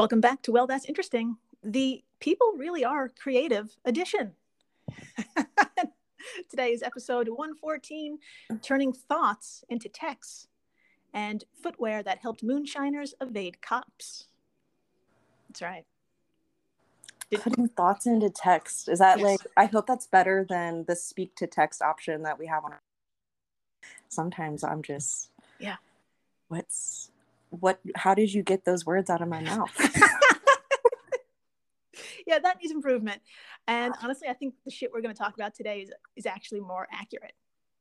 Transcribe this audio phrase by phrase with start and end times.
[0.00, 1.36] Welcome back to Well, That's Interesting.
[1.62, 4.32] The People Really Are Creative edition.
[6.48, 8.16] Today is episode 114
[8.62, 10.48] Turning Thoughts into Texts
[11.12, 14.28] and Footwear That Helped Moonshiners Evade Cops.
[15.50, 15.84] That's right.
[17.30, 18.88] Did- Putting thoughts into text.
[18.88, 19.26] Is that Yes.
[19.26, 22.72] like, I hope that's better than the speak to text option that we have on
[22.72, 22.80] our.
[24.08, 25.76] Sometimes I'm just, Yeah.
[26.48, 27.09] what's,
[27.50, 29.70] what, how did you get those words out of my mouth?
[32.26, 33.20] yeah, that needs improvement.
[33.66, 36.60] And honestly, I think the shit we're going to talk about today is, is actually
[36.60, 37.32] more accurate.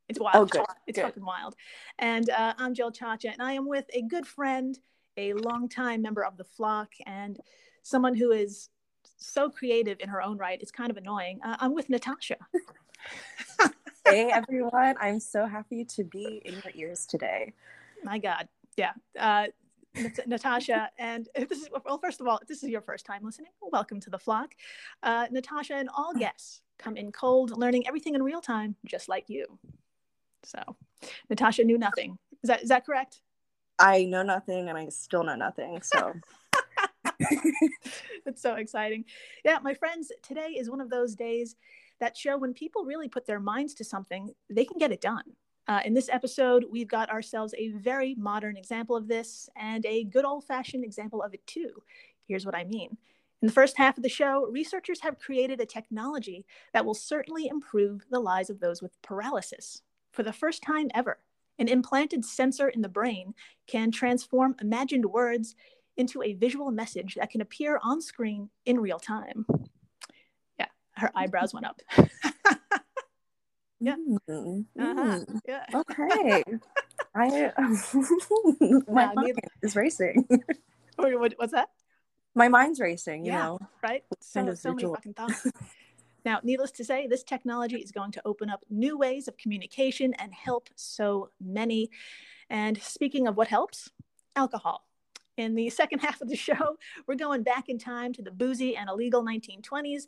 [0.07, 0.35] It's wild.
[0.35, 1.05] Oh, good, It's good.
[1.05, 1.55] fucking wild.
[1.99, 4.77] And uh, I'm Jill Chacha, and I am with a good friend,
[5.17, 7.39] a longtime member of the flock, and
[7.83, 8.69] someone who is
[9.17, 10.59] so creative in her own right.
[10.61, 11.39] It's kind of annoying.
[11.43, 12.37] Uh, I'm with Natasha.
[14.07, 17.53] hey everyone, I'm so happy to be in your ears today.
[18.03, 18.47] My God.
[18.77, 18.93] Yeah.
[19.19, 19.47] Uh,
[20.25, 23.23] Natasha, and if this is, well, first of all, if this is your first time
[23.23, 24.53] listening, welcome to the flock.
[25.03, 29.29] Uh, Natasha and all guests come in cold, learning everything in real time, just like
[29.29, 29.45] you.
[30.43, 30.59] So,
[31.29, 32.17] Natasha knew nothing.
[32.43, 33.21] Is that is that correct?
[33.77, 35.81] I know nothing and I still know nothing.
[35.81, 36.13] So
[38.25, 39.05] It's so exciting.
[39.43, 41.55] Yeah, my friends, today is one of those days
[41.99, 45.23] that show when people really put their minds to something, they can get it done.
[45.69, 50.03] Uh, in this episode, we've got ourselves a very modern example of this and a
[50.05, 51.69] good old fashioned example of it too.
[52.27, 52.97] Here's what I mean.
[53.43, 57.47] In the first half of the show, researchers have created a technology that will certainly
[57.47, 59.83] improve the lives of those with paralysis.
[60.11, 61.19] For the first time ever,
[61.59, 63.35] an implanted sensor in the brain
[63.67, 65.53] can transform imagined words
[65.97, 69.45] into a visual message that can appear on screen in real time.
[70.57, 71.79] Yeah, her eyebrows went up.
[73.79, 73.95] Yeah.
[74.29, 75.19] Mm, Uh-huh.
[75.25, 75.65] mm, Yeah.
[75.73, 76.43] Okay.
[77.15, 77.51] I
[78.87, 80.27] my mind is racing.
[80.97, 81.69] Or what, what's that?
[82.35, 83.37] My mind's racing, you Yeah.
[83.45, 83.59] know.
[83.81, 84.03] Right?
[84.19, 85.47] So, kind of so many fucking thoughts.
[86.25, 90.13] now, needless to say, this technology is going to open up new ways of communication
[90.15, 91.89] and help so many.
[92.49, 93.89] And speaking of what helps,
[94.35, 94.85] alcohol.
[95.37, 98.75] In the second half of the show, we're going back in time to the boozy
[98.75, 100.03] and illegal 1920s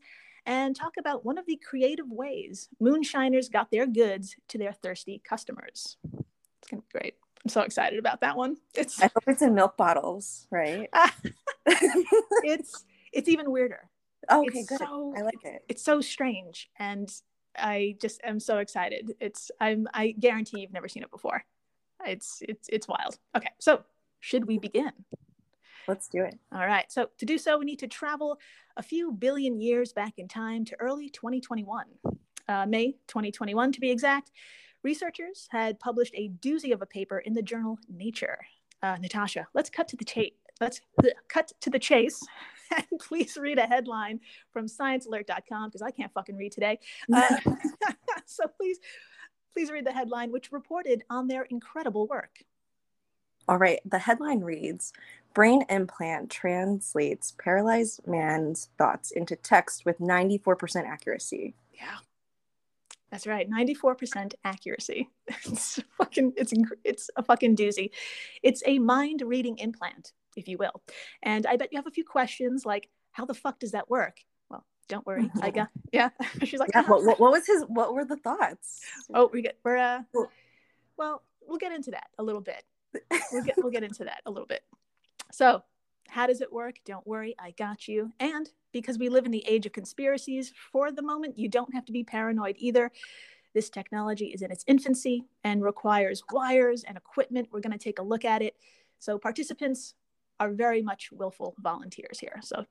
[0.45, 5.21] and talk about one of the creative ways moonshiners got their goods to their thirsty
[5.23, 5.97] customers.
[6.03, 7.15] It's going to be great.
[7.43, 8.57] I'm so excited about that one.
[8.75, 10.89] It's I hope it's in milk bottles, right?
[11.65, 13.89] it's it's even weirder.
[14.31, 14.79] okay, it's good.
[14.79, 15.63] so I like it.
[15.67, 17.11] it's so strange and
[17.57, 19.13] I just am so excited.
[19.19, 21.43] It's I'm I guarantee you've never seen it before.
[22.05, 23.17] It's it's it's wild.
[23.35, 23.83] Okay, so
[24.19, 24.91] should we begin?
[25.87, 26.37] Let's do it.
[26.53, 26.91] All right.
[26.91, 28.39] So to do so, we need to travel
[28.77, 31.85] a few billion years back in time to early 2021,
[32.47, 34.31] uh, May 2021 to be exact.
[34.83, 38.39] Researchers had published a doozy of a paper in the journal Nature.
[38.81, 40.33] Uh, Natasha, let's cut to the chase.
[40.59, 40.81] Let's
[41.27, 42.19] cut to the chase,
[42.75, 44.19] and please read a headline
[44.51, 46.79] from ScienceAlert.com because I can't fucking read today.
[47.11, 47.37] Uh,
[48.25, 48.79] so please,
[49.53, 52.43] please read the headline, which reported on their incredible work.
[53.47, 53.79] All right.
[53.85, 54.93] The headline reads
[55.33, 61.55] Brain implant translates paralyzed man's thoughts into text with 94% accuracy.
[61.73, 61.97] Yeah.
[63.11, 63.49] That's right.
[63.49, 65.09] 94% accuracy.
[65.45, 66.53] It's fucking it's
[66.83, 67.91] it's a fucking doozy.
[68.43, 70.81] It's a mind reading implant, if you will.
[71.23, 74.17] And I bet you have a few questions like how the fuck does that work?
[74.49, 75.29] Well, don't worry.
[75.41, 76.09] I got yeah.
[76.43, 78.81] She's like, Yeah, "Uh-huh." what, what, what was his, what were the thoughts?
[79.13, 80.01] "Oh, we get we're uh
[80.97, 82.63] well, we'll get into that a little bit.
[83.31, 84.63] We'll get we'll get into that a little bit.
[85.31, 85.63] So,
[86.09, 86.75] how does it work?
[86.85, 88.11] Don't worry, I got you.
[88.19, 91.85] And because we live in the age of conspiracies, for the moment, you don't have
[91.85, 92.91] to be paranoid either.
[93.53, 97.49] This technology is in its infancy and requires wires and equipment.
[97.51, 98.55] We're going to take a look at it.
[98.99, 99.95] So, participants
[100.39, 102.39] are very much willful volunteers here.
[102.41, 102.65] So,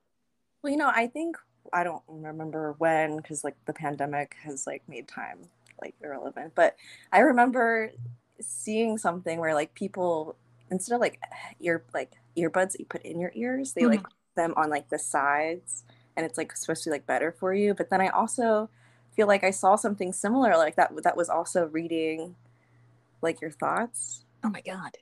[0.61, 1.37] Well, you know, I think
[1.73, 5.39] I don't remember when because like the pandemic has like made time
[5.81, 6.75] like irrelevant, but
[7.11, 7.91] I remember
[8.39, 10.35] seeing something where like people
[10.69, 11.19] instead of like
[11.59, 14.41] ear like earbuds that you put in your ears, they like mm-hmm.
[14.41, 15.83] them on like the sides
[16.15, 17.73] and it's like supposed to be like better for you.
[17.73, 18.69] But then I also
[19.15, 22.35] feel like I saw something similar like that that was also reading
[23.21, 24.25] like your thoughts.
[24.43, 24.97] oh my God.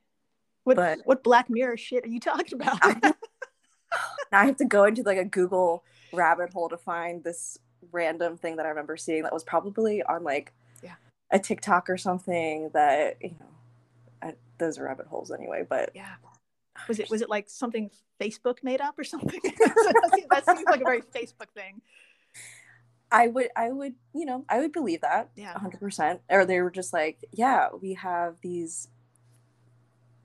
[0.64, 2.80] What, But- what Black Mirror shit are you talking about?
[2.82, 3.00] I-
[4.32, 5.84] now I have to go into like a Google
[6.14, 7.58] rabbit hole to find this
[7.92, 10.54] random thing that I remember seeing that was probably on like
[10.84, 10.96] Yeah.
[11.32, 13.46] a TikTok or something that you know
[14.22, 15.66] I, those are rabbit holes anyway.
[15.68, 16.16] But Yeah.
[16.88, 17.90] Was it was it like something
[18.20, 19.40] Facebook made up or something?
[19.44, 21.82] that, seems, like a very Facebook thing.
[23.12, 25.58] I would I would you know I would believe that Yeah.
[25.58, 26.22] hundred percent.
[26.30, 28.88] Or they were just like yeah we have these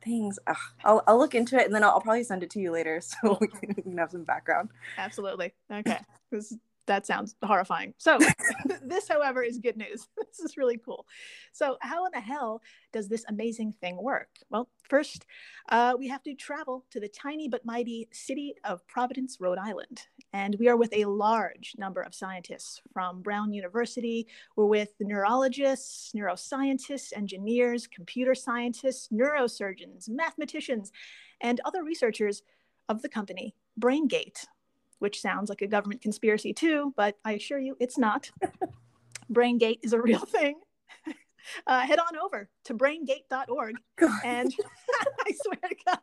[0.03, 0.39] things.
[0.47, 2.71] Ugh, I'll I'll look into it and then I'll, I'll probably send it to you
[2.73, 4.71] later so we can have some background.
[4.99, 5.53] Absolutely.
[5.71, 5.99] Okay.
[6.31, 7.95] This that sounds horrifying.
[7.99, 8.19] So,
[8.83, 10.09] this, however, is good news.
[10.35, 11.07] This is really cool.
[11.53, 12.61] So, how in the hell
[12.93, 14.29] does this amazing thing work?
[14.51, 15.27] Well, first,
[15.69, 20.03] uh, we have to travel to the tiny but mighty city of Providence, Rhode Island.
[20.33, 24.27] And we are with a large number of scientists from Brown University.
[24.57, 30.91] We're with neurologists, neuroscientists, engineers, computer scientists, neurosurgeons, mathematicians,
[31.41, 32.43] and other researchers
[32.89, 34.47] of the company BrainGate
[35.05, 38.31] which sounds like a government conspiracy too, but I assure you it's not.
[39.33, 40.57] BrainGate is a real thing.
[41.67, 43.75] Uh, head on over to braingate.org
[44.25, 44.55] and
[45.27, 45.99] I swear to God.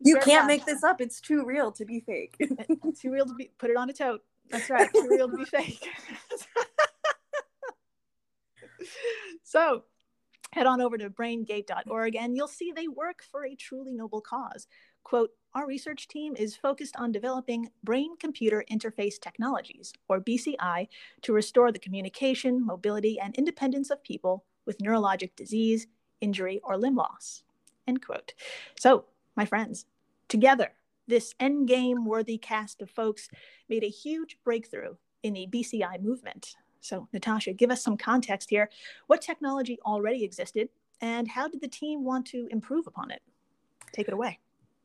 [0.00, 1.00] You can't make this up.
[1.00, 2.36] It's too real to be fake.
[3.00, 4.20] too real to be put it on a tote.
[4.50, 4.90] That's right.
[4.92, 5.88] Too real to be fake.
[9.44, 9.84] so
[10.52, 14.66] head on over to braingate.org and you'll see they work for a truly noble cause.
[15.04, 20.86] Quote, our research team is focused on developing brain computer interface technologies, or BCI,
[21.22, 25.88] to restore the communication, mobility, and independence of people with neurologic disease,
[26.20, 27.42] injury, or limb loss.
[27.88, 28.32] End quote.
[28.78, 29.86] So, my friends,
[30.28, 30.72] together,
[31.08, 33.28] this endgame worthy cast of folks
[33.68, 34.94] made a huge breakthrough
[35.24, 36.54] in the BCI movement.
[36.80, 38.70] So, Natasha, give us some context here.
[39.08, 40.68] What technology already existed,
[41.00, 43.22] and how did the team want to improve upon it?
[43.92, 44.38] Take it away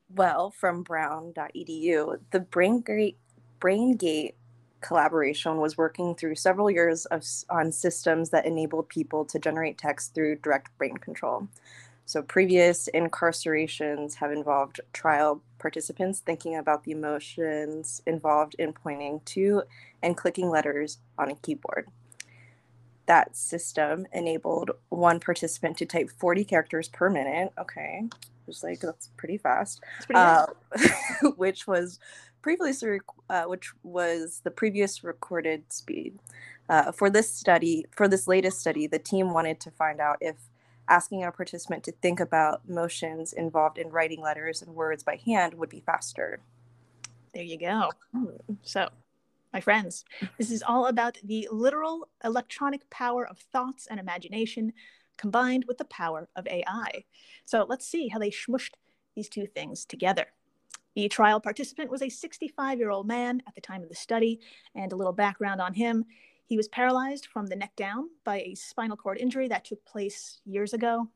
[0.10, 3.16] well from brown.edu, the BrainGate,
[3.60, 4.34] BrainGate
[4.82, 10.14] collaboration was working through several years of, on systems that enabled people to generate text
[10.14, 11.48] through direct brain control.
[12.08, 19.64] So, previous incarcerations have involved trial participants thinking about the emotions involved in pointing to
[20.04, 21.88] and clicking letters on a keyboard.
[23.08, 27.54] That system enabled one participant to type 40 characters per minute.
[27.58, 28.04] Okay,
[28.48, 29.82] was like that's pretty fast.
[30.06, 30.46] Pretty uh,
[31.36, 32.00] which was
[32.42, 33.00] previously
[33.30, 36.20] uh, which was the previous recorded speed.
[36.68, 40.36] Uh, for this study, for this latest study, the team wanted to find out if
[40.88, 45.54] asking a participant to think about motions involved in writing letters and words by hand
[45.56, 46.40] would be faster.
[47.34, 47.92] There you go.
[48.62, 48.90] So,
[49.52, 50.06] my friends,
[50.38, 54.74] this is all about the literal electronic power of thoughts and imagination
[55.18, 57.04] combined with the power of AI.
[57.46, 58.74] So let's see how they smushed
[59.16, 60.28] these two things together.
[60.96, 64.40] The trial participant was a 65 year old man at the time of the study,
[64.74, 66.06] and a little background on him.
[66.46, 70.40] He was paralyzed from the neck down by a spinal cord injury that took place
[70.46, 71.10] years ago.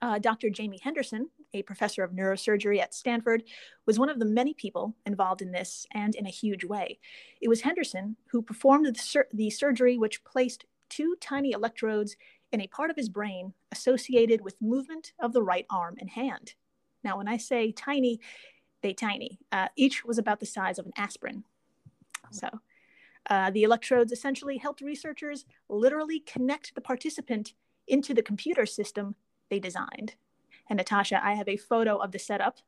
[0.00, 0.48] Uh, Dr.
[0.48, 3.42] Jaimie Henderson, a professor of neurosurgery at Stanford,
[3.86, 6.98] was one of the many people involved in this and in a huge way.
[7.40, 12.16] It was Henderson who performed the, sur- the surgery which placed two tiny electrodes
[12.54, 16.54] in a part of his brain associated with movement of the right arm and hand.
[17.02, 18.20] Now, when I say tiny,
[18.80, 19.40] they tiny.
[19.50, 21.42] Uh, each was about the size of an aspirin.
[22.30, 22.48] So,
[23.28, 27.54] uh, the electrodes essentially helped researchers literally connect the participant
[27.88, 29.16] into the computer system
[29.50, 30.14] they designed.
[30.70, 32.58] And Natasha, I have a photo of the setup.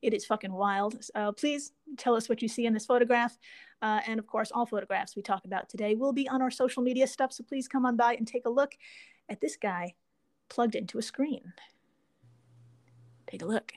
[0.00, 1.02] It is fucking wild.
[1.14, 3.36] Uh, please tell us what you see in this photograph.
[3.82, 6.82] Uh, and of course, all photographs we talk about today will be on our social
[6.82, 7.32] media stuff.
[7.32, 8.76] So please come on by and take a look
[9.28, 9.94] at this guy
[10.48, 11.52] plugged into a screen.
[13.26, 13.72] Take a look.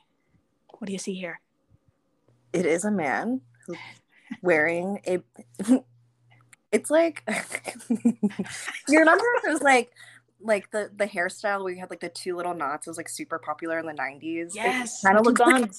[0.78, 1.42] What do you see here?
[2.54, 3.42] It is a man
[4.42, 5.20] wearing a.
[6.72, 7.24] it's like
[7.90, 9.92] you remember it was like
[10.42, 13.10] like the the hairstyle where you had like the two little knots it was like
[13.10, 15.72] super popular in the 90s yes kind of looks like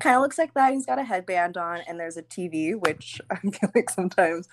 [0.00, 3.20] kind of looks like that he's got a headband on and there's a tv which
[3.30, 4.48] i feel like sometimes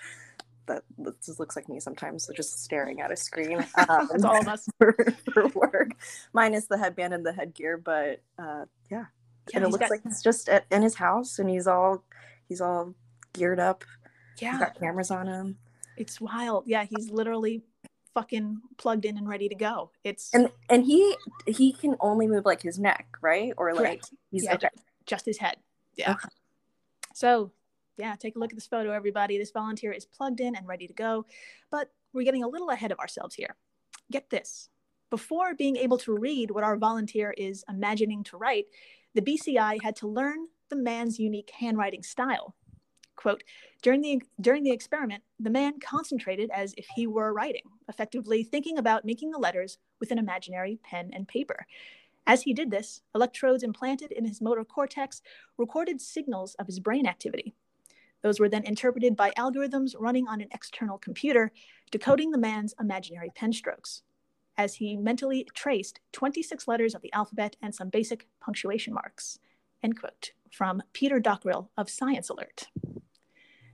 [0.68, 0.84] that
[1.24, 3.64] just looks like me sometimes, so just staring at a screen.
[3.88, 4.94] Um, it's all of us for,
[5.32, 5.90] for, work,
[6.32, 7.76] minus the headband and the headgear.
[7.78, 9.04] But uh, yeah.
[9.50, 9.90] yeah, and it looks got...
[9.90, 12.04] like he's just at, in his house, and he's all
[12.48, 12.94] he's all
[13.32, 13.84] geared up.
[14.40, 15.58] Yeah, he's got cameras on him.
[15.96, 16.64] It's wild.
[16.66, 17.62] Yeah, he's literally
[18.14, 19.90] fucking plugged in and ready to go.
[20.04, 23.52] It's and and he he can only move like his neck, right?
[23.56, 24.10] Or like Correct.
[24.30, 24.68] he's yeah, okay.
[25.06, 25.56] just his head.
[25.96, 26.12] Yeah.
[26.12, 26.28] Okay.
[27.14, 27.52] So
[27.98, 29.38] yeah, take a look at this photo, everybody.
[29.38, 31.26] This volunteer is plugged in and ready to go.
[31.70, 33.56] But we're getting a little ahead of ourselves here.
[34.10, 34.68] Get this.
[35.10, 38.66] Before being able to read what our volunteer is imagining to write,
[39.14, 42.54] the BCI had to learn the man's unique handwriting style.
[43.16, 43.42] Quote,
[43.82, 48.78] during the, during the experiment, the man concentrated as if he were writing, effectively thinking
[48.78, 51.66] about making the letters with an imaginary pen and paper.
[52.28, 55.22] As he did this, electrodes implanted in his motor cortex
[55.56, 57.54] recorded signals of his brain activity,
[58.22, 61.52] those were then interpreted by algorithms running on an external computer,
[61.90, 64.02] decoding the man's imaginary pen strokes.
[64.56, 69.38] as he mentally traced 26 letters of the alphabet and some basic punctuation marks.
[69.84, 70.32] End quote.
[70.50, 72.66] From Peter Dockrill of Science Alert.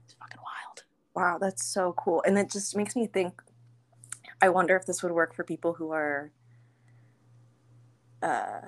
[0.03, 0.83] It's fucking wild.
[1.15, 2.21] Wow, that's so cool.
[2.27, 3.41] And it just makes me think
[4.43, 6.31] I wonder if this would work for people who are
[8.21, 8.61] uh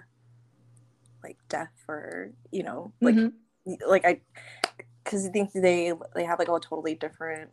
[1.24, 3.34] like deaf or you know, like Mhm.
[3.86, 4.22] like I
[5.08, 7.50] because I think they they have like a totally different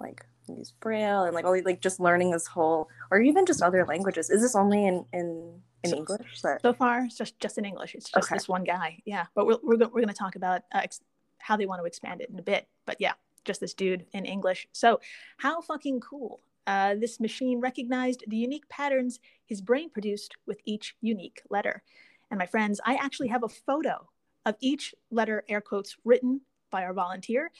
[0.00, 3.84] like use braille and like all like just learning this whole or even just other
[3.84, 4.30] languages.
[4.30, 6.42] Is this only in in in So- English?
[6.42, 7.94] That So far, it's just just in English.
[7.94, 8.36] It's just Okay.
[8.36, 9.02] this one guy.
[9.04, 11.00] Yeah, but we're we're, go- we're going to talk about uh, ex-
[11.38, 12.66] how they want to expand it in a bit.
[12.86, 13.12] But yeah,
[13.44, 14.66] just this dude in English.
[14.72, 15.00] So
[15.38, 16.40] how fucking cool!
[16.66, 21.82] Uh, this machine recognized the unique patterns his brain produced with each unique letter.
[22.30, 24.08] And my friends, I actually have a photo
[24.46, 26.40] of each letter, air quotes, written
[26.74, 27.52] by our volunteer.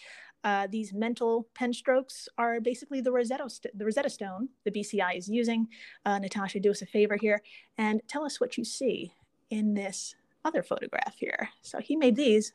[0.43, 5.17] Uh, these mental pen strokes are basically the Rosetta, st- the Rosetta Stone the BCI
[5.17, 5.69] is using.
[6.05, 7.41] Uh, Natasha, do us a favor here
[7.79, 9.15] and tell us what you see
[9.51, 11.49] in this other photograph here.
[11.63, 12.53] So he made these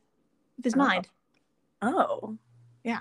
[0.58, 0.78] with his Oh.
[0.78, 1.08] mind.
[1.82, 2.38] oh
[2.84, 3.00] Yeah.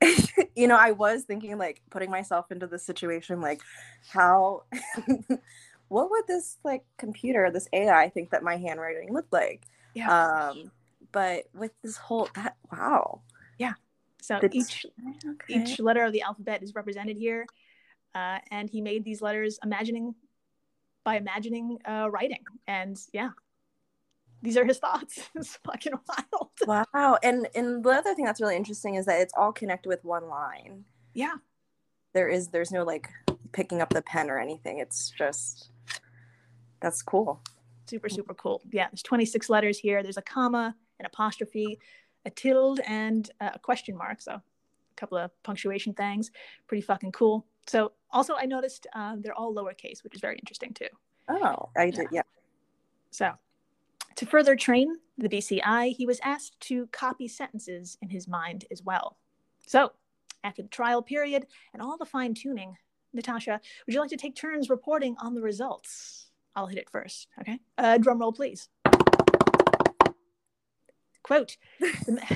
[0.56, 3.60] you know, I was thinking like putting myself into this situation, like
[4.08, 4.64] how,
[5.90, 9.66] what would this like computer, this AI think that my handwriting looked like?
[9.92, 10.08] Yeah.
[10.08, 10.70] Um,
[11.10, 13.22] but with this whole that wow,
[13.58, 13.72] Yeah.
[14.22, 14.86] so each
[15.28, 15.54] okay.
[15.54, 17.44] each letter of the alphabet is represented here,
[18.14, 20.14] uh, and he made these letters imagining
[21.04, 22.44] by imagining uh, writing.
[22.68, 23.30] And yeah,
[24.42, 25.28] these are his thoughts.
[25.34, 26.50] it's fucking wild.
[26.94, 30.04] wow, and and the other thing that's really interesting is that it's all connected with
[30.04, 30.84] one line.
[31.14, 31.34] Yeah.
[32.12, 33.08] There is there's no like
[33.52, 34.78] picking up the pen or anything.
[34.78, 35.70] It's just
[36.80, 37.40] that's cool.
[37.86, 38.62] super super cool.
[38.70, 40.02] Yeah there's 26 letters here.
[40.02, 41.78] There's a comma an apostrophe
[42.26, 44.20] a tilde and a question mark.
[44.20, 44.42] So a
[44.96, 46.30] couple of punctuation things.
[46.66, 47.46] Pretty fucking cool.
[47.66, 50.88] So also i noticed uh, they're all lowercase which is very interesting too.
[51.28, 52.22] Oh, I did yeah.
[53.10, 53.32] so
[54.16, 58.82] to further train the bci he was asked to copy sentences in his mind as
[58.82, 59.16] well.
[59.66, 59.92] So
[60.42, 62.76] after the trial period and all the fine tuning
[63.12, 67.28] natasha would you like to take turns reporting on the results i'll hit it first
[67.40, 68.68] okay uh, drum roll please
[71.22, 72.20] quote the,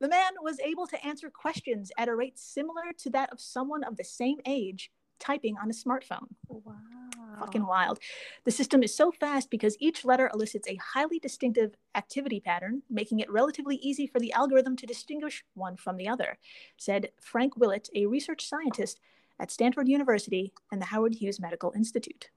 [0.00, 3.84] the man was able to answer questions at a rate similar to that of someone
[3.84, 7.40] of the same age typing on a smartphone Wow.
[7.40, 7.98] fucking wild.
[8.44, 13.20] The system is so fast because each letter elicits a highly distinctive activity pattern, making
[13.20, 16.38] it relatively easy for the algorithm to distinguish one from the other,
[16.76, 19.00] said Frank Willett, a research scientist
[19.38, 22.30] at Stanford University and the Howard Hughes Medical Institute.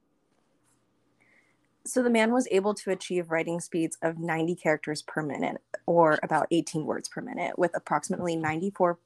[1.87, 6.19] So the man was able to achieve writing speeds of 90 characters per minute, or
[6.21, 8.97] about 18 words per minute, with approximately 94%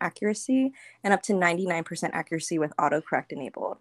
[0.00, 0.72] accuracy
[1.04, 3.78] and up to 99% accuracy with autocorrect enabled.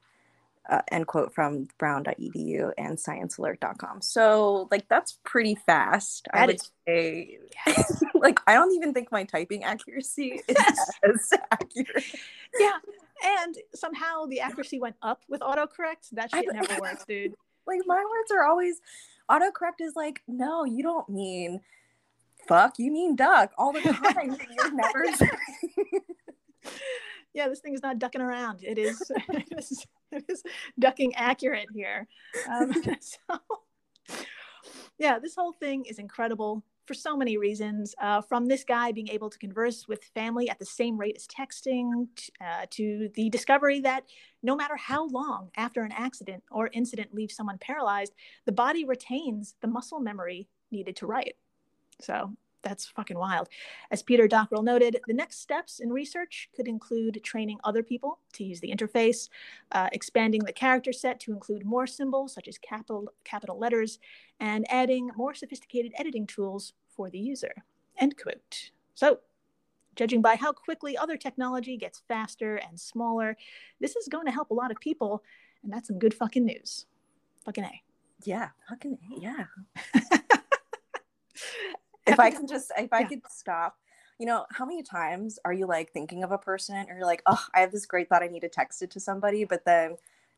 [0.70, 4.02] Uh, end quote from brown.edu and sciencealert.com.
[4.02, 6.28] So, like, that's pretty fast.
[6.34, 7.38] I would is- say,
[8.14, 10.58] like, I don't even think my typing accuracy is
[11.04, 12.04] as accurate.
[12.60, 12.80] Yeah.
[13.24, 16.10] And somehow the accuracy went up with autocorrect.
[16.12, 17.34] That I- shit never works, dude.
[17.66, 18.82] like my words are always
[19.30, 21.60] autocorrect is like no you don't mean
[22.48, 25.06] fuck you mean duck all the time you're never
[27.34, 28.64] yeah, this thing is not ducking around.
[28.64, 30.44] It is, it is, it is
[30.80, 32.08] ducking accurate here.
[32.50, 33.40] Um, so,
[34.98, 37.94] yeah, this whole thing is incredible for so many reasons.
[38.02, 41.28] Uh, from this guy being able to converse with family at the same rate as
[41.28, 44.06] texting, t- uh, to the discovery that
[44.42, 48.14] no matter how long after an accident or incident leaves someone paralyzed,
[48.46, 51.36] the body retains the muscle memory needed to write.
[52.02, 52.34] So
[52.64, 53.48] that's fucking wild.
[53.92, 58.44] As Peter Dockrill noted, the next steps in research could include training other people to
[58.44, 59.30] use the interface,
[59.72, 64.00] uh, expanding the character set to include more symbols such as capital, capital letters,
[64.40, 67.54] and adding more sophisticated editing tools for the user.
[67.98, 68.72] End quote.
[68.96, 69.20] So,
[69.96, 73.38] judging by how quickly other technology gets faster and smaller,
[73.80, 75.24] this is going to help a lot of people,
[75.64, 76.86] and that's some good fucking news.
[77.46, 77.82] Fucking A.
[78.26, 79.46] yeah fucking a, yeah
[82.08, 83.08] if i can just if i Yeah.
[83.08, 83.78] could stop
[84.20, 87.22] you know how many times are you like thinking of a person or you're like
[87.26, 89.96] oh i have this great thought i need to text it to somebody but then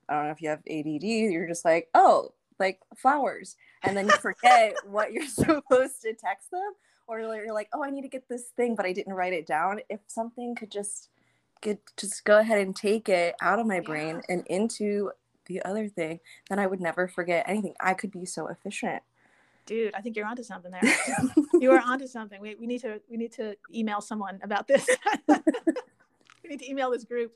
[0.09, 4.05] i don't know if you have add you're just like oh like flowers and then
[4.05, 6.73] you forget what you're supposed to text them
[7.07, 9.47] or you're like oh i need to get this thing but i didn't write it
[9.47, 11.09] down if something could just
[11.61, 15.11] get just go ahead and take it out of my brain and into
[15.45, 19.01] the other thing then i would never forget anything i could be so efficient
[19.65, 20.81] Dude, I think you're onto something there.
[21.59, 22.39] you are onto something.
[22.41, 24.87] We, we need to we need to email someone about this.
[25.27, 27.33] we need to email this group.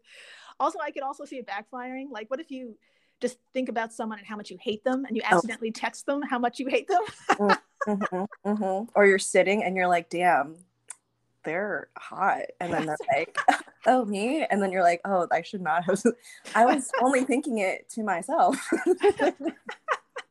[0.59, 2.11] Also, I could also see it backfiring.
[2.11, 2.75] Like, what if you
[3.19, 5.35] just think about someone and how much you hate them, and you oh.
[5.35, 5.79] accidentally oh.
[5.79, 7.01] text them how much you hate them?
[7.87, 8.85] mm-hmm, mm-hmm.
[8.95, 10.57] Or you're sitting and you're like, "Damn,
[11.43, 13.37] they're hot," and then they're like,
[13.85, 16.03] "Oh, me," and then you're like, "Oh, I should not have."
[16.55, 18.57] I was only thinking it to myself.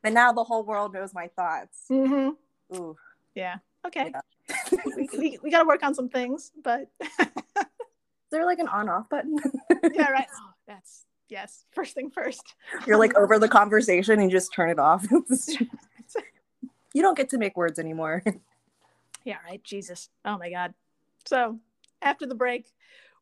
[0.01, 1.85] but now the whole world knows my thoughts.
[1.89, 2.75] Mm-hmm.
[2.75, 2.95] Ooh.
[3.35, 3.57] Yeah.
[3.85, 4.11] Okay.
[4.13, 4.77] Yeah.
[5.17, 6.89] we, we, got to work on some things, but.
[7.01, 9.37] Is there like an on off button?
[9.93, 10.27] yeah, right.
[10.35, 11.65] Oh, that's, yes.
[11.71, 12.55] First thing first.
[12.87, 15.05] You're like over the conversation and you just turn it off.
[16.93, 18.23] you don't get to make words anymore.
[19.23, 19.63] Yeah, right.
[19.63, 20.09] Jesus.
[20.25, 20.73] Oh my God.
[21.25, 21.59] So
[22.01, 22.65] after the break,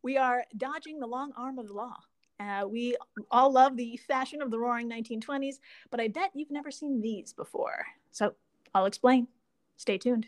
[0.01, 1.97] we are dodging the long arm of the law.
[2.39, 2.95] Uh, we
[3.29, 5.55] all love the fashion of the roaring 1920s,
[5.91, 7.85] but I bet you've never seen these before.
[8.11, 8.33] So
[8.73, 9.27] I'll explain.
[9.77, 10.27] Stay tuned.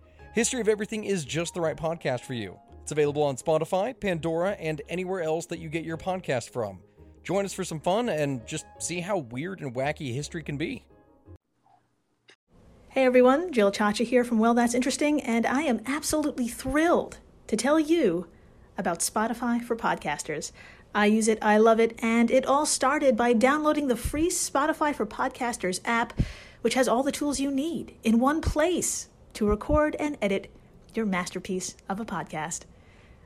[0.33, 2.57] History of Everything is just the right podcast for you.
[2.83, 6.79] It's available on Spotify, Pandora, and anywhere else that you get your podcast from.
[7.21, 10.85] Join us for some fun and just see how weird and wacky history can be.
[12.87, 17.17] Hey everyone, Jill Chacha here from Well That's Interesting, and I am absolutely thrilled
[17.47, 18.27] to tell you
[18.77, 20.53] about Spotify for podcasters.
[20.95, 24.95] I use it, I love it, and it all started by downloading the free Spotify
[24.95, 26.17] for Podcasters app,
[26.61, 30.51] which has all the tools you need in one place to record and edit
[30.93, 32.61] your masterpiece of a podcast.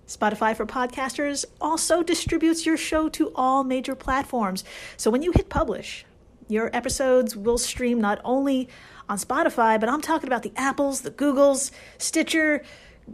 [0.07, 4.63] Spotify for Podcasters also distributes your show to all major platforms.
[4.97, 6.05] So when you hit publish,
[6.47, 8.69] your episodes will stream not only
[9.09, 12.63] on Spotify, but I'm talking about the Apples, the Googles, Stitcher,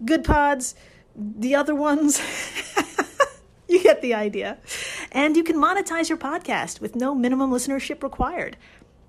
[0.05, 0.75] Good Pods,
[1.15, 2.21] the other ones.
[3.67, 4.57] you get the idea.
[5.11, 8.57] And you can monetize your podcast with no minimum listenership required.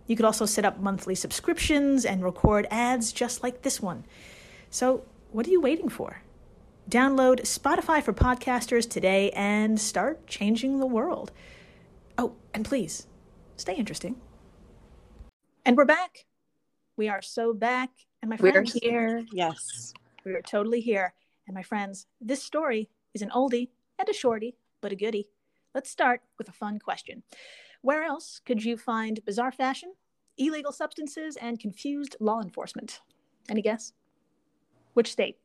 [0.06, 4.04] You could also set up monthly subscriptions and record ads just like this one.
[4.70, 6.22] So, what are you waiting for?
[6.90, 11.30] Download Spotify for podcasters today and start changing the world.
[12.18, 13.06] Oh, and please
[13.56, 14.16] stay interesting.
[15.64, 16.26] And we're back.
[16.96, 17.90] We are so back.
[18.20, 19.24] And my friends, we're here.
[19.32, 19.94] Yes.
[20.24, 21.14] We are totally here.
[21.46, 25.28] And my friends, this story is an oldie and a shorty, but a goodie.
[25.74, 27.22] Let's start with a fun question.
[27.82, 29.94] Where else could you find bizarre fashion,
[30.38, 33.00] illegal substances, and confused law enforcement?
[33.48, 33.92] Any guess?
[34.94, 35.38] Which state?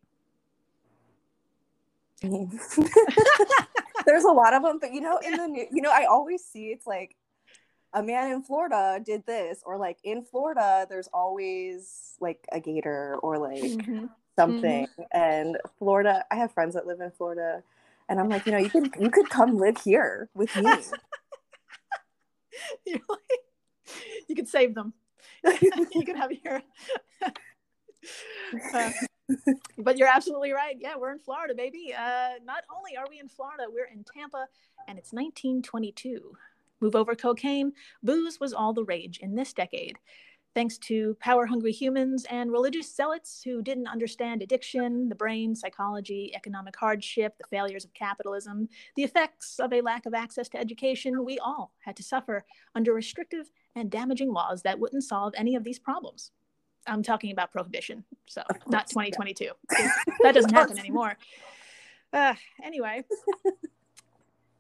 [2.22, 6.44] There's a lot of them, but you know, in the new, you know, I always
[6.44, 7.16] see it's like
[7.94, 13.18] a man in Florida did this, or like in Florida, there's always like a gator
[13.22, 14.06] or like mm-hmm.
[14.36, 14.88] something.
[14.88, 15.04] Mm-hmm.
[15.12, 17.64] And Florida, I have friends that live in Florida,
[18.10, 20.72] and I'm like, you know, you could you could come live here with me.
[22.92, 23.96] You're like,
[24.28, 24.94] you could save them.
[25.62, 26.62] you could have your.
[28.74, 28.92] Uh,
[29.78, 30.76] but you're absolutely right.
[30.80, 31.94] Yeah, we're in Florida, baby.
[31.98, 34.48] Uh, not only are we in Florida, we're in Tampa,
[34.88, 36.38] and it's 1922.
[36.80, 37.74] Move over cocaine,
[38.04, 39.98] booze was all the rage in this decade.
[40.58, 46.32] Thanks to power hungry humans and religious zealots who didn't understand addiction, the brain, psychology,
[46.34, 51.24] economic hardship, the failures of capitalism, the effects of a lack of access to education,
[51.24, 52.44] we all had to suffer
[52.74, 56.32] under restrictive and damaging laws that wouldn't solve any of these problems.
[56.88, 59.52] I'm talking about prohibition, so not 2022.
[60.24, 61.18] that doesn't happen anymore.
[62.12, 63.04] Uh, anyway,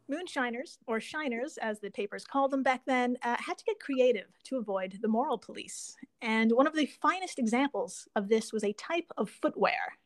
[0.09, 4.27] moonshiners, or shiners as the papers called them back then, uh, had to get creative
[4.45, 5.95] to avoid the moral police.
[6.21, 9.97] And one of the finest examples of this was a type of footwear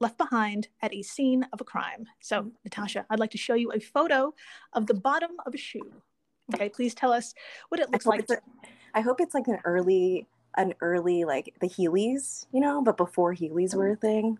[0.00, 2.06] left behind at a scene of a crime.
[2.20, 4.32] So, Natasha, I'd like to show you a photo
[4.72, 5.92] of the bottom of a shoe.
[6.54, 7.34] Okay, please tell us
[7.68, 8.30] what it looks I like.
[8.30, 8.38] A,
[8.94, 13.34] I hope it's like an early an early like the Heelys, you know, but before
[13.34, 14.38] Heelys were a thing.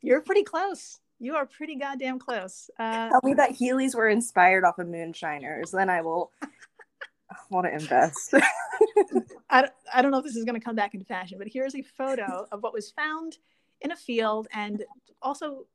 [0.00, 1.00] You're pretty close.
[1.22, 2.68] You are pretty goddamn close.
[2.80, 6.32] Uh, Tell me that Heelys were inspired off of moonshiners, then I will
[7.50, 8.34] want to invest.
[9.48, 11.46] I, don't- I don't know if this is going to come back into fashion, but
[11.46, 13.38] here's a photo of what was found
[13.82, 14.48] in a field.
[14.52, 14.82] And
[15.22, 15.66] also,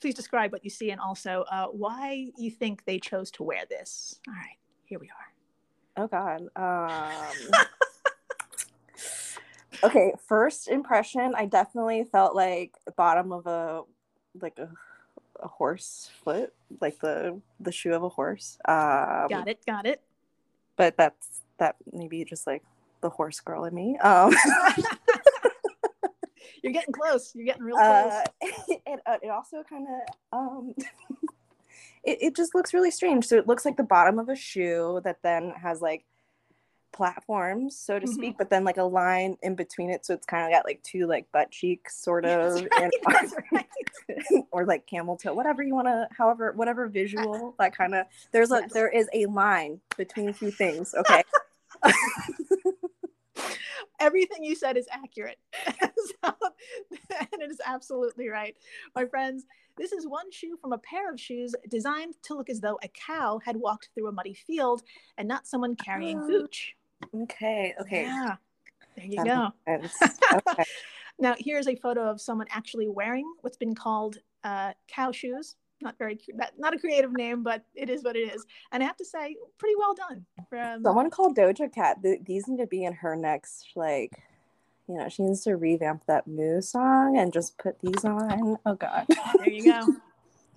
[0.00, 3.64] please describe what you see and also uh, why you think they chose to wear
[3.68, 4.20] this.
[4.28, 5.08] All right, here we
[5.96, 6.04] are.
[6.04, 6.42] oh God.
[6.54, 7.66] Um,
[9.82, 13.82] okay, first impression, I definitely felt like bottom of a
[14.40, 14.68] like a,
[15.40, 18.58] a horse foot, like the the shoe of a horse.
[18.66, 20.00] Um, Got it, got it.
[20.76, 22.62] but that's that maybe just like
[23.00, 23.98] the horse girl in me.
[23.98, 24.34] Um,
[26.62, 27.34] You're getting close.
[27.34, 28.12] You're getting real close.
[28.12, 30.74] uh, it, uh, it also kind of um,
[32.04, 33.26] it, it just looks really strange.
[33.26, 36.04] So it looks like the bottom of a shoe that then has like
[36.92, 38.14] platforms, so to Mhm.
[38.14, 40.82] speak, but then like a line in between it, so it's kind of got like
[40.82, 43.66] two like butt cheeks, sort of, right, and- right.
[44.52, 48.06] or like camel toe, whatever you want to, however, whatever visual that kind of.
[48.32, 50.94] There's a there is a line between two things.
[50.94, 51.22] Okay.
[54.00, 55.38] Everything you said is accurate.
[56.22, 56.34] So-
[57.10, 58.56] and it is absolutely right.
[58.94, 59.44] My friends,
[59.76, 62.88] this is one shoe from a pair of shoes designed to look as though a
[62.88, 64.82] cow had walked through a muddy field
[65.16, 66.74] and not someone carrying Oh, hooch.
[67.22, 67.74] Okay.
[67.80, 68.02] Okay.
[68.02, 68.36] Yeah.
[68.96, 70.38] There you That go.
[70.48, 70.64] Okay.
[71.18, 75.56] Now, here's a photo of someone actually wearing what's been called uh, cow shoes.
[75.80, 78.46] Not very, that, not a creative name, but it is what it is.
[78.70, 80.24] And I have to say, pretty well done.
[80.52, 82.02] Um, Someone called Doja Cat.
[82.02, 84.12] Th- these need to be in her next, like,
[84.88, 88.58] you know, she needs to revamp that Moo song and just put these on.
[88.64, 89.06] Oh God.
[89.08, 89.86] there you go.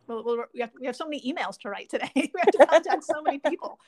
[0.08, 2.10] Well, well, we, have, we have so many emails to write today.
[2.16, 3.80] we have to contact so many people.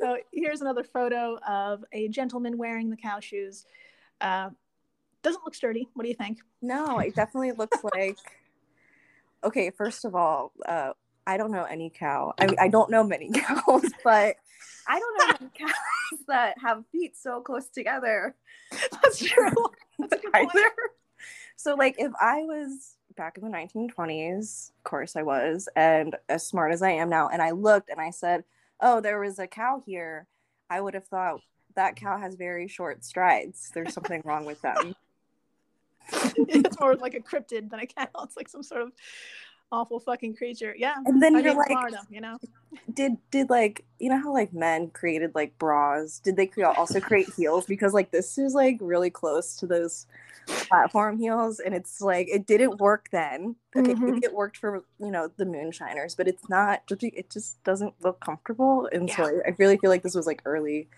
[0.00, 3.64] So here's another photo of a gentleman wearing the cow shoes.
[4.20, 4.50] Uh,
[5.22, 5.88] doesn't look sturdy.
[5.94, 6.38] What do you think?
[6.62, 8.16] No, it definitely looks like.
[9.44, 10.92] Okay, first of all, uh,
[11.26, 12.34] I don't know any cow.
[12.38, 14.36] I mean, I don't know many cows, but
[14.86, 18.34] I don't know many cows that have feet so close together.
[19.02, 19.52] That's true.
[19.98, 20.50] That's a good point.
[20.54, 20.70] either.
[21.56, 26.46] So, like, if I was back in the 1920s, of course I was, and as
[26.46, 28.44] smart as I am now, and I looked and I said,
[28.80, 30.26] oh, there was a cow here,
[30.70, 31.40] I would have thought
[31.74, 33.70] that cow has very short strides.
[33.74, 34.94] There's something wrong with them.
[36.48, 38.08] it's more like a cryptid than a cow.
[38.22, 38.92] It's like some sort of
[39.72, 40.74] awful fucking creature.
[40.76, 40.94] Yeah.
[41.06, 42.38] And then I you're like, Florida, you know?
[42.94, 46.18] did did like you know how like men created like bras?
[46.18, 47.66] Did they cre- also create heels?
[47.66, 50.06] Because like this is like really close to those
[50.46, 53.56] platform heels, and it's like it didn't work then.
[53.76, 54.00] Okay, Mhm.
[54.00, 56.82] maybe it worked for you know the moonshiners, but it's not.
[56.90, 60.42] It just doesn't look comfortable, and so I, I really feel like this was like
[60.44, 60.88] early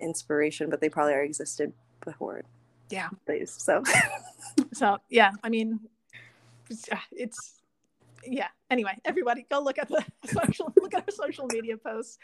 [0.00, 1.72] inspiration, but they probably already existed
[2.04, 2.42] before.
[2.90, 3.08] Yeah.
[3.26, 3.82] These so
[4.72, 5.80] So yeah, I mean,
[6.70, 7.57] it's, uh, it's
[8.30, 8.48] yeah.
[8.70, 12.18] Anyway, everybody, go look at the social, look at our social media posts,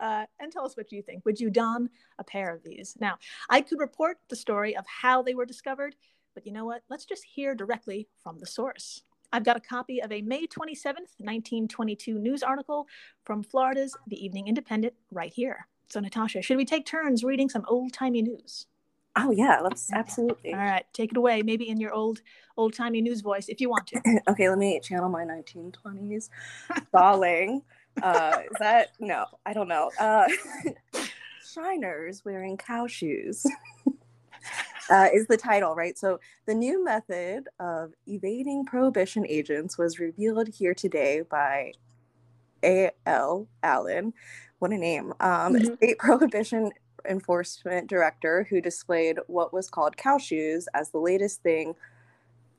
[0.00, 1.24] uh, and tell us what you think.
[1.24, 2.96] Would you don a pair of these?
[3.00, 3.18] Now,
[3.50, 5.96] I could report the story of how they were discovered,
[6.34, 6.82] but you know what?
[6.88, 9.02] Let's just hear directly from the source.
[9.32, 12.86] I've got a copy of a May 27th, 1922 news article
[13.24, 15.66] from Florida's The Evening Independent right here.
[15.88, 18.66] So, Natasha, should we take turns reading some old timey news?
[19.18, 20.52] Oh yeah, let's absolutely.
[20.52, 21.42] All right, take it away.
[21.42, 22.20] Maybe in your old
[22.56, 24.20] old timey news voice, if you want to.
[24.28, 26.30] okay, let me channel my 1920s
[26.92, 27.62] bawling.
[28.02, 29.26] Uh, is that no?
[29.44, 29.90] I don't know.
[29.98, 30.28] Uh,
[31.44, 33.44] Shiners wearing cow shoes
[34.90, 35.96] uh, is the title, right?
[35.98, 41.72] So the new method of evading prohibition agents was revealed here today by
[42.62, 42.90] A.
[43.06, 43.48] L.
[43.62, 44.12] Allen.
[44.58, 45.12] What a name!
[45.20, 45.76] Um, Mhm.
[45.76, 46.70] State prohibition
[47.08, 51.74] enforcement director who displayed what was called cow shoes as the latest thing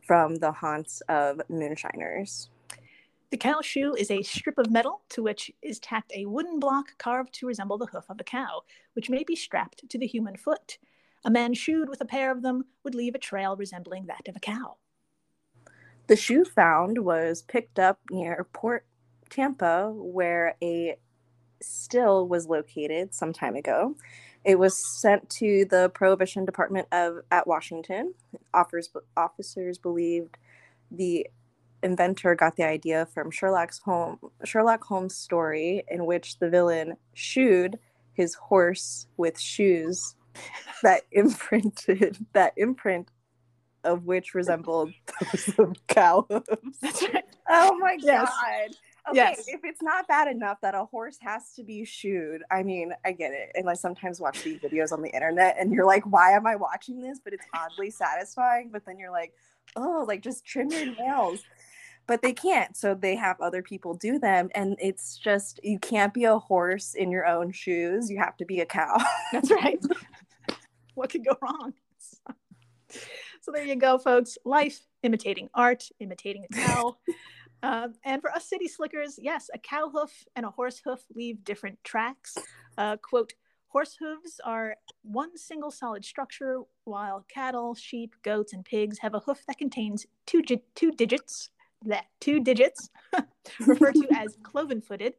[0.06, 2.50] from the haunts of moonshiners.
[3.32, 6.98] The cow shoe is a strip of metal to which is tacked a wooden block
[6.98, 8.62] carved to resemble the hoof of a cow,
[8.94, 10.80] which may be strapped to the human foot.
[11.24, 14.36] A man shoed with a pair of them would leave a trail resembling that of
[14.36, 14.78] a cow.
[16.08, 18.88] The shoe found was picked up near Port
[19.30, 20.98] Tampa, where a
[21.62, 23.96] still was located some time ago.
[24.46, 28.14] It was sent to the Prohibition Department of at Washington.
[28.54, 30.38] Offers, officers believed
[30.92, 31.28] the
[31.84, 37.80] inventor got the idea from Sherlock's home Sherlock Holmes story in which the villain shoed
[38.14, 40.16] his horse with shoes
[40.84, 43.10] that imprinted that imprint
[43.86, 47.02] of which resembled those of cow hooves.
[47.14, 47.24] Right.
[47.50, 48.30] Oh my Yes.
[48.30, 48.76] god.
[49.10, 49.48] Okay, Yes.
[49.48, 53.12] if it's not bad enough that a horse has to be shoed, I mean, I
[53.12, 53.52] get it.
[53.56, 56.56] And I sometimes watch these videos on the internet and you're like, why am I
[56.56, 57.20] watching this?
[57.24, 58.70] But it's oddly satisfying.
[58.72, 59.34] But then you're like,
[59.76, 61.42] oh, like just trim your nails.
[62.08, 62.76] But they can't.
[62.76, 64.50] So they have other people do them.
[64.56, 68.10] And it's just, you can't be a horse in your own shoes.
[68.10, 68.98] You have to be a cow.
[69.32, 69.80] That's right.
[70.96, 71.74] what could go wrong?
[73.42, 74.38] So there you go, folks.
[74.44, 76.98] Life imitating art, imitating a cow.
[77.62, 81.44] Um, and for us city slickers, yes, a cow hoof and a horse hoof leave
[81.44, 82.38] different tracks.
[82.78, 83.34] Uh, quote,
[83.68, 89.20] horse hooves are one single solid structure, while cattle, sheep, goats, and pigs have a
[89.20, 91.50] hoof that contains two, gi- two digits,
[91.86, 92.90] that two digits,
[93.60, 95.14] referred to as cloven footed.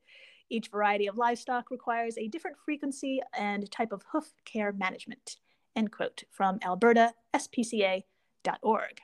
[0.48, 5.36] Each variety of livestock requires a different frequency and type of hoof care management.
[5.76, 9.00] End quote from albertaspca.org.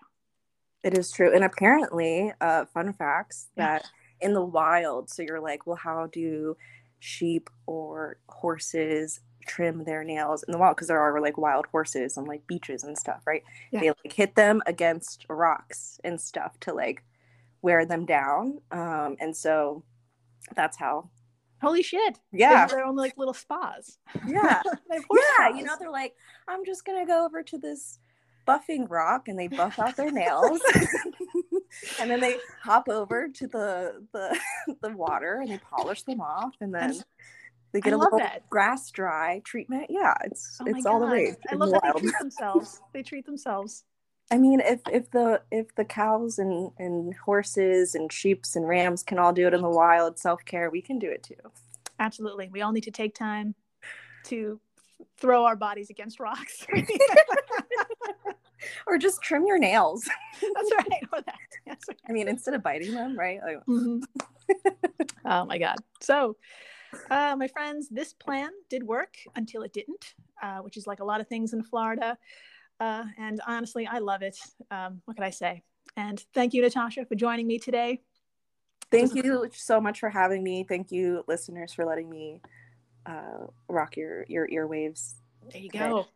[0.87, 1.35] It is true.
[1.35, 3.85] And apparently, uh, fun facts that
[4.21, 6.57] in the wild, so you're like, well, how do
[7.01, 9.19] sheep or horses
[9.49, 10.77] trim their nails in the wild?
[10.77, 13.43] Because there are like wild horses on like beaches and stuff, right?
[13.73, 13.81] Yeah.
[13.81, 17.03] They like hit them against rocks and stuff to like
[17.63, 18.61] wear them down.
[18.71, 19.83] Um, and so
[20.55, 21.11] that's how,
[21.61, 22.21] Holy shit.
[22.31, 23.99] Yeah, have their own like little spas.
[24.25, 24.63] yeah.
[24.89, 25.59] they have horse yeah, spas.
[25.59, 26.15] you know, they're like,
[26.47, 27.99] I'm just gonna go over to this
[28.47, 30.61] buffing rock, and they buff out their nails,
[32.01, 34.39] and then they hop over to the the
[34.83, 36.95] the water and they polish them off, and then
[37.73, 38.49] they get I a little that.
[38.49, 39.87] grass dry treatment.
[39.91, 41.37] Yeah, it's Oh it's all the way.
[41.51, 42.81] I love the that they treat themselves.
[42.93, 43.85] they treat themselves.
[44.31, 49.03] I mean, if if the if the cows and and horses and sheeps and rams
[49.03, 51.35] can all do it in the wild, self care, we can do it too.
[51.99, 52.49] Absolutely.
[52.49, 53.55] We all need to take time
[54.25, 54.61] to
[55.19, 56.67] throw our bodies against rocks.
[58.87, 60.09] Or just trim your nails.
[60.41, 61.03] That's right.
[61.13, 61.35] Or that.
[61.67, 62.01] That's right.
[62.09, 63.39] I mean, instead of biting them, right?
[63.45, 64.03] Like, Mhm.
[65.25, 65.77] oh my God.
[66.01, 66.37] So,
[67.11, 71.05] uh, my friends, this plan did work until it didn't, uh, which is like a
[71.05, 72.17] lot of things in Florida.
[72.81, 74.39] Uh, and honestly, I love it.
[74.71, 75.63] Um, what can I say?
[75.97, 78.03] And thank you, Natasha, for joining me today.
[78.91, 80.65] Thank you so much for having me.
[80.69, 82.41] Thank you, listeners, for letting me
[83.05, 85.15] uh, rock your your earwaves.
[85.53, 86.07] There you go.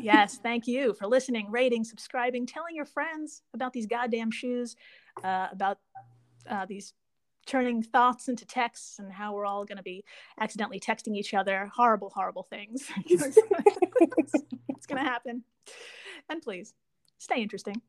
[0.00, 4.76] Yes, thank you for listening, rating, subscribing, telling your friends about these goddamn shoes,
[5.22, 5.78] uh, about
[6.48, 6.94] uh, these
[7.46, 10.04] turning thoughts into texts and how we're all going to be
[10.40, 12.88] accidentally texting each other horrible, horrible things.
[13.06, 15.42] it's going to happen.
[16.28, 16.74] And please
[17.18, 17.80] stay interesting.